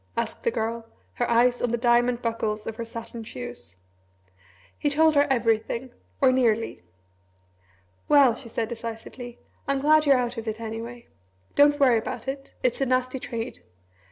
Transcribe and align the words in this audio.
asked 0.17 0.41
the 0.41 0.49
Girl, 0.49 0.83
her 1.13 1.29
eyes 1.29 1.61
on 1.61 1.69
the 1.69 1.77
diamond 1.77 2.23
buckles 2.23 2.65
of 2.65 2.75
her 2.77 2.83
satin 2.83 3.23
shoes. 3.23 3.77
He 4.75 4.89
told 4.89 5.13
her 5.13 5.27
everything 5.29 5.91
or 6.19 6.31
nearly. 6.31 6.81
"Well," 8.09 8.33
she 8.33 8.49
said 8.49 8.67
decisively, 8.67 9.37
"I'm 9.67 9.79
glad 9.79 10.07
you're 10.07 10.17
out 10.17 10.37
of 10.39 10.47
it, 10.47 10.59
anyway. 10.59 11.05
Don't 11.53 11.79
worry 11.79 11.99
about 11.99 12.27
it. 12.27 12.55
It's 12.63 12.81
a 12.81 12.85
nasty 12.87 13.19
trade. 13.19 13.59